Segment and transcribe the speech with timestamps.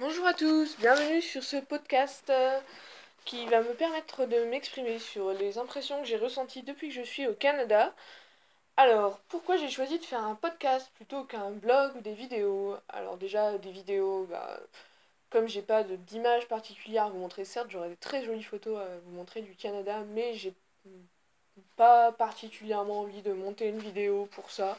[0.00, 2.58] Bonjour à tous, bienvenue sur ce podcast euh,
[3.26, 7.02] qui va me permettre de m'exprimer sur les impressions que j'ai ressenties depuis que je
[7.02, 7.94] suis au Canada.
[8.78, 12.76] Alors, pourquoi j'ai choisi de faire un podcast plutôt qu'un blog ou des vidéos?
[12.88, 14.58] Alors déjà, des vidéos, bah,
[15.28, 18.86] comme j'ai pas d'image particulière à vous montrer, certes, j'aurais des très jolies photos à
[19.04, 20.54] vous montrer du Canada, mais j'ai
[21.76, 24.78] pas particulièrement envie de monter une vidéo pour ça.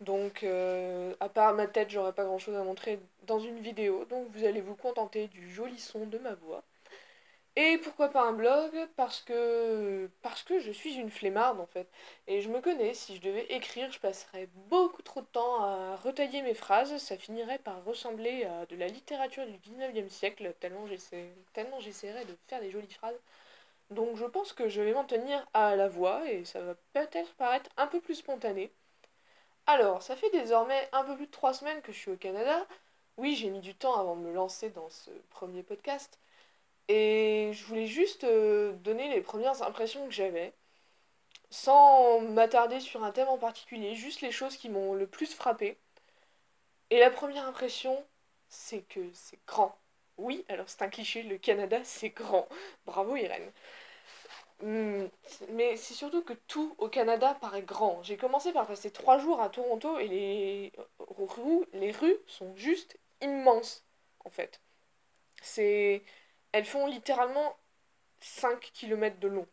[0.00, 4.04] Donc, euh, à part ma tête, j'aurais pas grand chose à montrer dans une vidéo.
[4.06, 6.62] Donc, vous allez vous contenter du joli son de ma voix.
[7.56, 8.70] Et pourquoi pas un blog?
[8.96, 11.88] Parce que parce que je suis une flemmarde en fait.
[12.26, 15.96] Et je me connais, si je devais écrire, je passerais beaucoup trop de temps à
[15.96, 16.96] retailler mes phrases.
[16.98, 20.86] Ça finirait par ressembler à de la littérature du 19e siècle, tellement
[21.80, 23.20] j'essaierais de faire des jolies phrases.
[23.90, 27.34] Donc je pense que je vais m'en tenir à la voix et ça va peut-être
[27.34, 28.72] paraître un peu plus spontané.
[29.72, 32.66] Alors, ça fait désormais un peu plus de trois semaines que je suis au Canada.
[33.18, 36.18] Oui, j'ai mis du temps avant de me lancer dans ce premier podcast.
[36.88, 40.54] Et je voulais juste euh, donner les premières impressions que j'avais,
[41.50, 45.78] sans m'attarder sur un thème en particulier, juste les choses qui m'ont le plus frappé.
[46.90, 48.04] Et la première impression,
[48.48, 49.76] c'est que c'est grand.
[50.18, 52.48] Oui, alors c'est un cliché, le Canada, c'est grand.
[52.86, 53.50] Bravo Irène.
[54.62, 55.06] Hmm,
[55.52, 58.02] mais c'est surtout que tout au Canada paraît grand.
[58.02, 62.98] J'ai commencé par passer trois jours à Toronto et les rues, les rues sont juste
[63.22, 63.84] immenses,
[64.24, 64.60] en fait.
[65.42, 66.02] C'est...
[66.52, 67.56] Elles font littéralement
[68.20, 69.46] 5 km de long,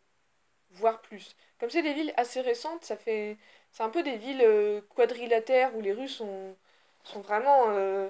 [0.72, 1.36] voire plus.
[1.60, 3.38] Comme c'est des villes assez récentes, ça fait...
[3.72, 6.56] C'est un peu des villes euh, quadrilatères où les rues sont,
[7.04, 8.10] sont vraiment euh,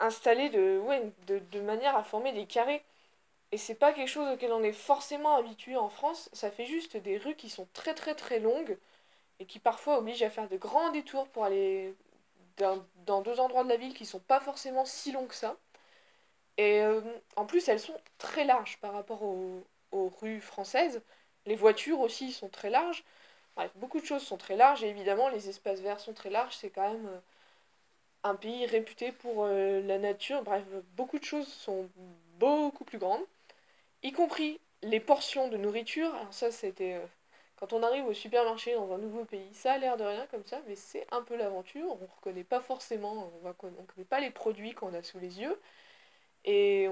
[0.00, 2.84] installées de, ouais, de, de manière à former des carrés.
[3.52, 6.96] Et c'est pas quelque chose auquel on est forcément habitué en France, ça fait juste
[6.96, 8.78] des rues qui sont très très très longues
[9.40, 11.94] et qui parfois obligent à faire de grands détours pour aller
[12.58, 15.56] dans, deux endroits de la ville qui sont pas forcément si longs que ça.
[16.58, 17.00] Et euh,
[17.36, 21.02] en plus, elles sont très larges par rapport aux, aux, rues françaises.
[21.46, 23.04] Les voitures aussi sont très larges.
[23.56, 26.56] Bref, beaucoup de choses sont très larges et évidemment, les espaces verts sont très larges.
[26.56, 27.20] C'est quand même euh,
[28.24, 30.42] un pays réputé pour euh, la nature.
[30.42, 30.64] Bref,
[30.96, 31.88] beaucoup de choses sont
[32.38, 33.24] beaucoup plus grandes
[34.02, 36.14] y compris les portions de nourriture.
[36.14, 37.06] Alors ça, c'était euh,
[37.56, 40.44] quand on arrive au supermarché dans un nouveau pays, ça a l'air de rien comme
[40.44, 41.86] ça, mais c'est un peu l'aventure.
[41.90, 45.58] On reconnaît pas forcément, on ne connaît pas les produits qu'on a sous les yeux.
[46.44, 46.88] Et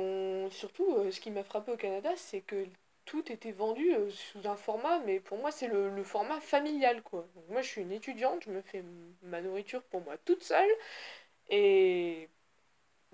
[0.50, 2.66] surtout, euh, ce qui m'a frappé au Canada, c'est que
[3.04, 7.02] tout était vendu euh, sous un format, mais pour moi, c'est le, le, format familial,
[7.02, 7.26] quoi.
[7.34, 8.82] Donc moi, je suis une étudiante, je me fais
[9.22, 10.70] ma nourriture pour moi toute seule.
[11.50, 12.28] Et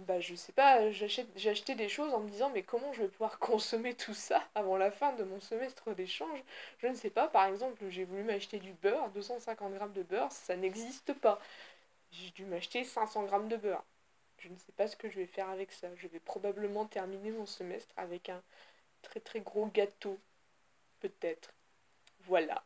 [0.01, 3.09] bah je sais pas, j'ai acheté des choses en me disant mais comment je vais
[3.09, 6.43] pouvoir consommer tout ça avant la fin de mon semestre d'échange?
[6.79, 10.33] Je ne sais pas, par exemple j'ai voulu m'acheter du beurre, 250 grammes de beurre,
[10.33, 11.41] ça n'existe pas.
[12.13, 13.85] J'ai dû m'acheter 500 grammes de beurre.
[14.39, 15.89] Je ne sais pas ce que je vais faire avec ça.
[15.97, 18.43] Je vais probablement terminer mon semestre avec un
[19.03, 20.19] très très gros gâteau.
[21.01, 21.53] Peut-être.
[22.21, 22.63] Voilà.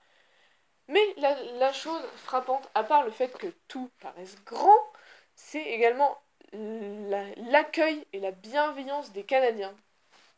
[0.89, 4.79] Mais la, la chose frappante, à part le fait que tout paraisse grand,
[5.35, 6.19] c'est également
[6.53, 9.75] l'accueil et la bienveillance des Canadiens.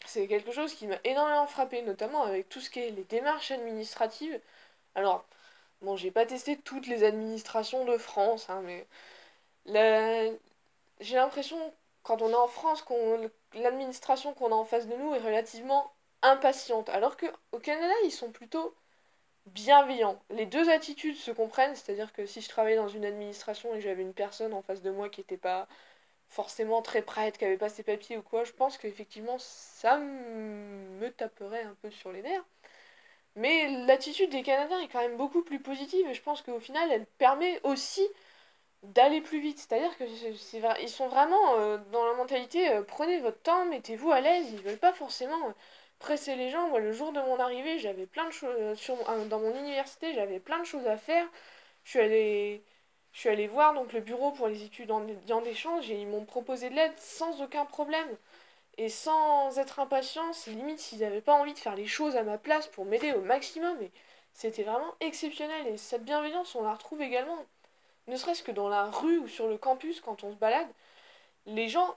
[0.06, 3.50] C'est quelque chose qui m'a énormément frappé, notamment avec tout ce qui est les démarches
[3.50, 4.40] administratives.
[4.94, 5.26] Alors,
[5.82, 8.86] bon, j'ai pas testé toutes les administrations de France, hein, mais
[11.00, 11.72] j'ai l'impression,
[12.02, 15.92] quand on est en France, qu'on l'administration qu'on a en face de nous est relativement
[16.22, 16.88] impatiente.
[16.90, 18.74] Alors qu'au Canada, ils sont plutôt
[19.46, 20.20] bienveillants.
[20.30, 24.02] Les deux attitudes se comprennent, c'est-à-dire que si je travaillais dans une administration et j'avais
[24.02, 25.68] une personne en face de moi qui n'était pas
[26.28, 31.08] forcément très prête, qui avait pas ses papiers ou quoi, je pense qu'effectivement ça me
[31.10, 32.44] taperait un peu sur les nerfs.
[33.36, 36.90] Mais l'attitude des Canadiens est quand même beaucoup plus positive et je pense qu'au final
[36.90, 38.02] elle permet aussi
[38.82, 39.58] d'aller plus vite.
[39.58, 40.04] C'est-à-dire que
[40.88, 44.78] sont vraiment euh, dans la mentalité euh, prenez votre temps, mettez-vous à l'aise, ils veulent
[44.78, 45.52] pas forcément euh,
[45.98, 46.68] presser les gens.
[46.68, 50.60] Moi le jour de mon arrivée, j'avais plein de choses dans mon université, j'avais plein
[50.60, 51.26] de choses à faire.
[51.84, 52.64] Je suis allée
[53.16, 55.00] je suis allée voir donc le bureau pour les études en
[55.40, 58.14] d'échange et ils m'ont proposé de l'aide sans aucun problème.
[58.76, 62.22] Et sans être impatient, c'est limite s'ils n'avaient pas envie de faire les choses à
[62.24, 63.90] ma place pour m'aider au maximum et
[64.34, 67.38] c'était vraiment exceptionnel et cette bienveillance on la retrouve également.
[68.06, 70.68] Ne serait-ce que dans la rue ou sur le campus quand on se balade,
[71.46, 71.96] les gens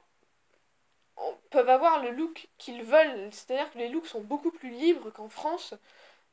[1.49, 5.27] peuvent avoir le look qu'ils veulent, c'est-à-dire que les looks sont beaucoup plus libres qu'en
[5.27, 5.73] France.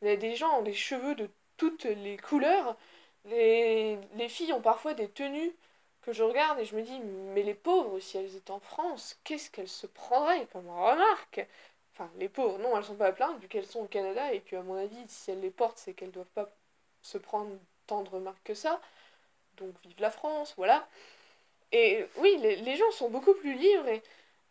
[0.03, 2.77] Des gens ont des cheveux de toutes les couleurs
[3.27, 5.55] les, les filles ont parfois des tenues
[6.03, 9.19] que je regarde et je me dis, mais les pauvres, si elles étaient en France,
[9.25, 11.47] qu'est-ce qu'elles se prendraient comme remarque?
[11.93, 14.41] Enfin, les pauvres, non, elles sont pas à plaindre vu qu'elles sont au Canada et
[14.41, 16.49] puis à mon avis, si elles les portent, c'est qu'elles doivent pas
[17.03, 17.57] se prendre
[17.87, 18.81] tant de remarques que ça.
[19.57, 20.87] Donc vive la France, voilà.
[21.73, 24.03] Et oui, les, gens sont beaucoup plus libres et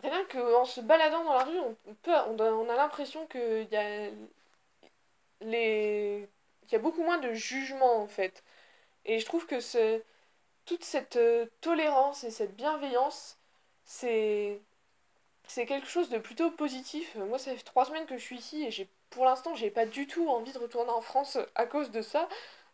[0.03, 3.77] rien qu'en se baladant dans la rue, on, peut, on, on a l'impression qu'il y
[3.77, 4.09] a
[6.71, 8.43] y a beaucoup moins de jugement en fait.
[9.05, 10.03] Et je trouve que c'est
[10.65, 13.37] toute cette euh, tolérance et cette bienveillance,
[13.85, 14.61] c'est
[15.47, 17.15] c'est quelque chose de plutôt positif.
[17.15, 19.85] Moi, ça fait trois semaines que je suis ici et j'ai pour l'instant, j'ai pas
[19.85, 22.27] du tout envie de retourner en France à cause de ça.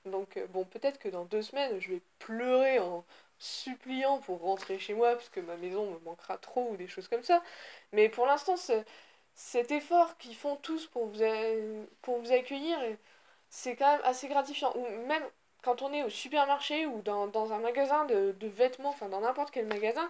[0.05, 3.05] Donc euh, bon, peut-être que dans deux semaines, je vais pleurer en
[3.39, 7.07] suppliant pour rentrer chez moi parce que ma maison me manquera trop ou des choses
[7.07, 7.43] comme ça.
[7.93, 8.55] Mais pour l'instant,
[9.35, 11.19] cet effort qu'ils font tous pour vous,
[12.01, 12.79] pour vous accueillir,
[13.49, 14.73] c'est quand même assez gratifiant.
[14.75, 15.23] Ou même
[15.61, 19.65] quand on est au supermarché ou dans, un magasin de, vêtements, enfin dans n'importe quel
[19.67, 20.09] magasin,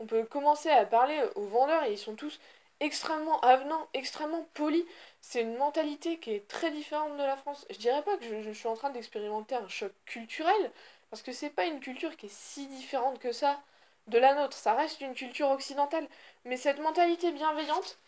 [0.00, 2.40] on peut commencer à parler aux vendeurs et ils sont tous
[2.80, 4.84] extrêmement avenants, extrêmement polis.
[5.20, 7.66] C'est une mentalité qui est très différente de la France.
[7.70, 10.72] Je dirais pas que je, je suis en train d'expérimenter un choc culturel,
[11.10, 13.60] parce que c'est pas une culture qui est si différente que ça
[14.08, 14.56] de la nôtre.
[14.56, 16.06] Ça reste une culture occidentale.
[16.44, 17.98] Mais cette mentalité bienveillante,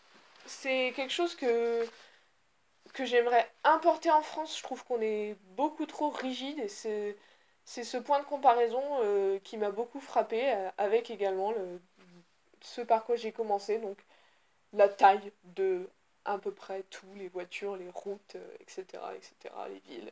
[0.45, 1.85] c'est quelque chose que
[2.95, 4.57] que j'aimerais importer en France.
[4.57, 7.17] Je trouve qu'on est beaucoup trop rigide et c'est,
[7.65, 11.81] c'est ce point de comparaison euh, qui m'a beaucoup frappé euh, avec également le,
[12.61, 13.97] ce par quoi j'ai commencé, donc
[14.73, 15.87] la taille de
[16.23, 20.11] à peu près tout, les voitures, les routes, etc., euh, etc., les villes.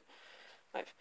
[0.74, 0.94] Bref.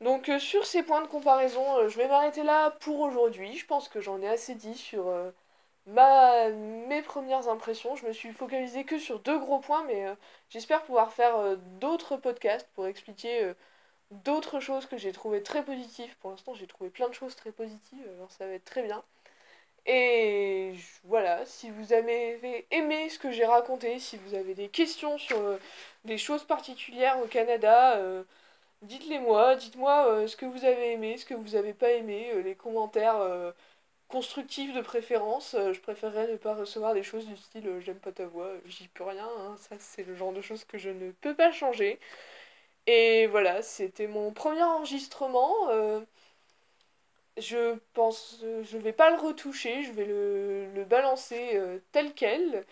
[0.00, 3.56] Donc sur ces points de comparaison, je vais m'arrêter là pour aujourd'hui.
[3.56, 5.04] Je pense que j'en ai assez dit sur
[5.86, 7.96] mes premières impressions.
[7.96, 10.14] Je me suis focalisée que sur deux gros points, mais euh,
[10.50, 13.54] j'espère pouvoir faire euh, d'autres podcasts pour expliquer euh,
[14.10, 16.14] d'autres choses que j'ai trouvées très positives.
[16.20, 19.02] Pour l'instant, j'ai trouvé plein de choses très positives, alors ça va être très bien.
[19.86, 20.74] Et
[21.04, 25.38] voilà, si vous avez aimé ce que j'ai raconté, si vous avez des questions sur
[26.04, 28.00] des choses particulières au Canada,
[28.82, 32.54] dites-les moi, dites-moi ce que vous avez aimé, ce que vous n'avez pas aimé, les
[32.54, 33.52] commentaires
[34.12, 35.54] constructif de préférence.
[35.54, 38.52] Euh, je préférerais ne pas recevoir des choses du style euh, j'aime pas ta voix,
[38.66, 39.28] j'y peux rien.
[39.38, 39.56] Hein.
[39.58, 41.98] Ça, c'est le genre de choses que je ne peux pas changer.
[42.86, 45.54] Et voilà, c'était mon premier enregistrement.
[45.70, 46.00] Euh,
[47.38, 51.60] je pense, je vais pas le retoucher, je vais le, balancer
[51.92, 52.64] tel quel.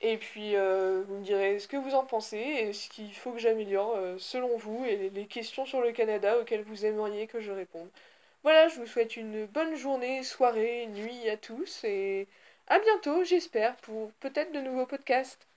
[0.00, 3.38] Et puis, vous me direz ce que vous en pensez et ce qu'il faut que
[3.38, 7.88] j'améliore selon vous et les questions sur le Canada auxquelles vous aimeriez que je réponde.
[8.44, 12.28] Voilà, je vous souhaite une bonne journée, soirée, nuit à tous et
[12.68, 15.48] à bientôt, j'espère, pour peut-être de nouveaux podcasts.